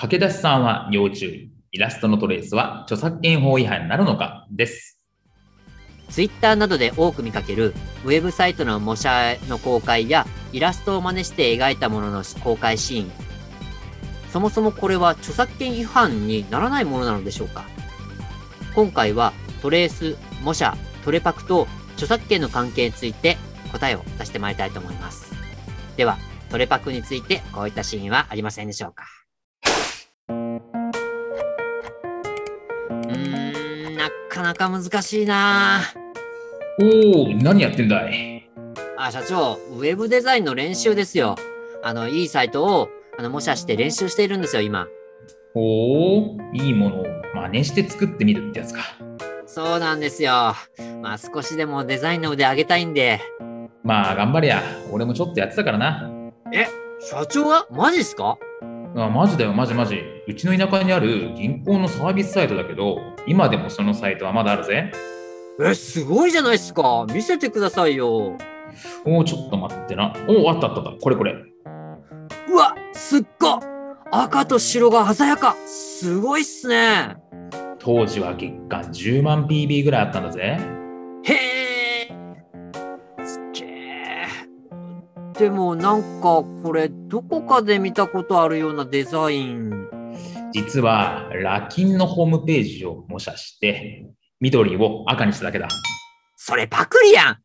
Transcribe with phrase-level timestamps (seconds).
[0.00, 1.50] 駆け出しさんは要注意。
[1.72, 4.46] イラストのトレースは著作権法違反になるのか？
[4.50, 4.98] です。
[6.08, 7.74] ツイッターなどで多く見かける
[8.06, 13.10] ウェブサイトの模写の公開やイラストを真似して描いたものの公開シーン。
[14.32, 17.66] そもそもこれは著作権違反にならないものなのでしょうか？
[18.74, 23.36] 今回はトレース、模写、トレパクと著作権の関係について
[23.70, 25.30] 答えを出してまいりたいと思います。
[25.98, 26.16] では、
[26.48, 29.04] トレパクについてこういったシーンはありませんでしょうか？
[34.28, 35.80] なかなか難しいな
[36.80, 38.48] おお、何やってんだい？
[38.96, 41.36] あ、社長、ウェブデザインの練習ですよ。
[41.82, 42.88] あの、いいサイトを、
[43.18, 44.86] あの、模写して練習しているんですよ、今。
[45.54, 48.82] おお、いいものを真似して作ってみるってやつか。
[49.46, 50.54] そうなんですよ。
[51.02, 53.20] まあ、少しでもデザインの腕上げたいんで。
[53.82, 54.62] まあ、頑張れや。
[54.92, 56.10] 俺もちょっとやってたからな。
[56.52, 56.66] え、
[57.00, 58.38] 社長がマジっすか？
[58.96, 60.00] あマジだよ、マジマジ。
[60.26, 64.90] うちの田舎にある銀行のサービスサイトだけど、今でもそのサイトはまだあるぜ。
[65.62, 67.06] え、すごいじゃないっすか。
[67.12, 68.36] 見せてくださいよ。
[69.04, 70.12] おお、ちょっと待ってな。
[70.28, 71.00] おお、あったあったあった。
[71.00, 71.34] これこれ。
[72.48, 73.60] うわ、すっご
[74.12, 75.54] 赤と白が鮮やか。
[75.66, 77.16] すごいっすね。
[77.78, 80.58] 当時は月間10万 PB ぐらいあったんだぜ。
[81.24, 81.59] へえ。
[85.40, 89.88] でもなんかこれどこかで見たことあるようなデザイン。
[90.52, 94.04] 実はラキンのホームページを模写して
[94.40, 95.66] 緑を赤にしただけだ。
[96.36, 97.38] それパクリやん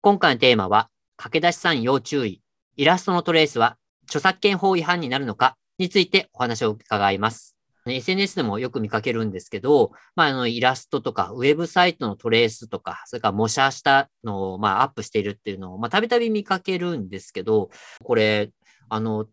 [0.00, 2.42] 今回のテーマは駆け出しさん要注意。
[2.74, 3.76] イラストのトレースは
[4.06, 7.57] 著作権法違反になるのかについてお話を伺います。
[7.96, 17.70] SNS でもよく見かけるんですけど、まあ、あの、イラストとか、ウェブサイトのトレースとか、それから模写したのを、まあ、アップしているっていうのを、まあ、たびたび見かけるんですけど、
[18.02, 18.50] これ、
[18.88, 19.26] あの、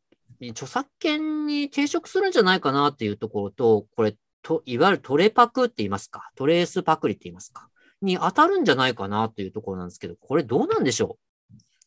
[0.51, 7.69] 著作権に抵触するんじゃないかなっていうところと、これ、といわゆるトレパクって言いますか、トレースパクリって言いますか、
[8.01, 11.34] に当たるんじゃないかなというところなんですけど、これどうなんでしょう？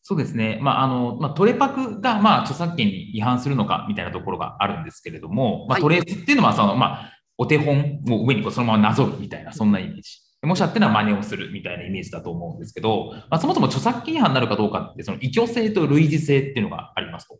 [0.08, 0.58] そうですね。
[0.62, 10.02] まあ、あの、まあ、トレパクが、まあ、著作権に違反するのかみたいなところがあるんですけれども、まあ、トレースっていうのは、その、まあ、お手本を上にこうそのままなぞるみたいな、そんなイメージ。
[10.42, 17.38] 模写っていうのは真似をするみたいなイメージだと思うんですけど、まあ、そもそも著作権違反になるかどうかって、その、異居性と類似性っていうのがありますと。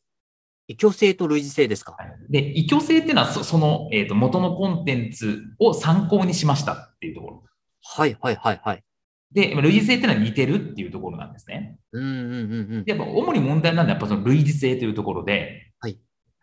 [0.66, 1.96] 異居性と類似性ですか？
[2.28, 7.42] で、異居性っていうのはそ、その、えっ、ー、と、元のコンテンツを参考にしましたっていうところ。
[7.82, 8.84] はいはいはいはい。
[9.32, 11.76] で、類似性っていうのは似てるっていうところなんですね。
[11.92, 12.84] うんうんうんうん。
[12.86, 15.98] やっぱ主に問題なのはやっぱその類似性というところで、はい、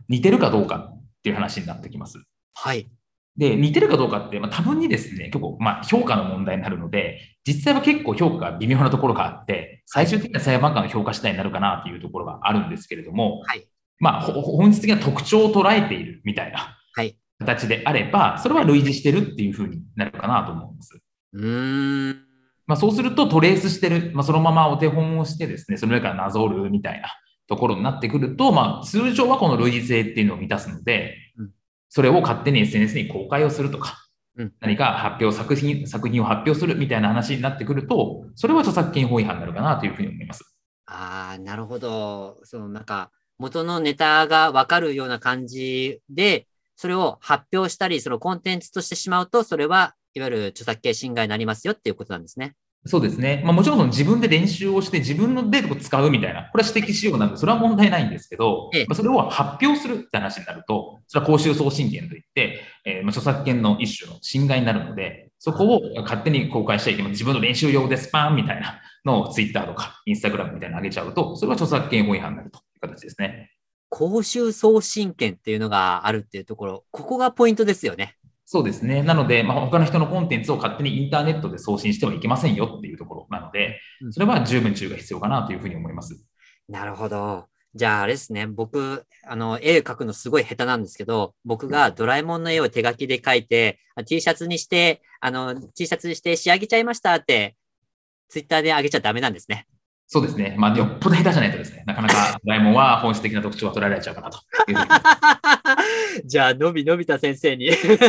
[0.07, 2.19] 似てるかどうかっていう話になってきます。
[2.53, 2.87] はい。
[3.37, 13.67] で、似てるかどうかって、まあ、多分にですね、結構、まあ、評価の問題になるので、実際は結構評価が微妙なところがあって、最終的には裁判官の評価次第になるかなというところがあるんですけれども、はい、
[13.99, 16.77] まあ、本質的な特徴を捉えているみたいな
[17.39, 20.99] 形であれば、それは類似してるっていうふうになるかなと思うんです。
[21.33, 22.34] うん
[22.67, 27.09] まあ、そうするとトレースしてる、まあ、そのままお手本をしてですね、その上からなぞるみたいな
[27.47, 31.15] ところになってくると、まあ、通常はこの類似性っていうのを満たすので、
[31.89, 34.05] それを勝手に SNS に公開をするとか、
[34.59, 40.55] 何か発表作品、作品を発表するみたいな話になってくると、それは著作権法違反になるかなというふうに思います。
[40.87, 42.39] ああ、なるほど。
[42.43, 52.55] そのなんか、元のネタがわかるような感じで、それを発表したり、そのコンテンツとしてしまうと、それはいわゆる著作権侵害になりますよっていうことなんですね。
[52.87, 53.41] そうですね。
[53.43, 67.11] まあ、もちろんその自分で練習をして自分のデータを使うみたいな、これは指摘しようなんで、それは問題ないんですけど、ええ、まあ、それを発表するって話になると、それは公衆送信権といって、えー、まあ著作権の一種の侵害になるので、そこを勝手に公開しちゃいけない。
[67.11, 73.51] 自分の練習用でスパーンみたいなのをツイッターとかインスタグラムみたいなの上げちゃうと、それは著作権法違反になるという形ですね。
[73.89, 78.15] 公衆送信権っていうのがあるっていうところ、ここがポイントですよね。
[78.55, 79.03] そうですね。
[79.03, 83.81] なので、まあ、他の人のコンテンツを勝手にインターネットで送信してはいけませんよっていうところなので、
[84.11, 86.23] それは十分注意が必要かなというふうに思います。
[86.69, 87.47] なるほど。
[87.73, 97.57] じゃああれですね、僕、あの、絵描くのすごい下手なんですけど、僕がドラえもんの絵を手書きで描いて、T シャツにして、あの、T シャツにして仕上げちゃいましたって、
[98.29, 99.67] ツイッターで上げちゃダメなんですね。
[100.07, 100.55] そうですね。
[100.57, 104.39] まあ、よっぽど下手じゃないとですね、なかなかドラえもんは本質的な特徴は取られちゃうかなと
[106.25, 108.05] じゃあ、のびのびた先生に そうで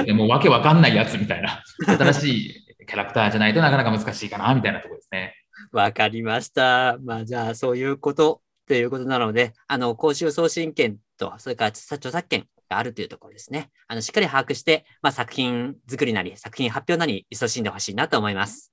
[0.00, 0.12] すね。
[0.12, 5.34] もうわけわかんないやつみたいな、新しいキャラクターじゃないとなかなか難しいかな、みたいなところですね。
[5.72, 6.98] わかりました。
[7.02, 13.70] まあ、じゃあ、そういうことということなので、あの、公衆送信権と、それから著作権があるというところですね。
[13.86, 18.72] あの、しっかり把握して、まあ、作品作りなり、作品発表なり、勤しんでほしいなと思います。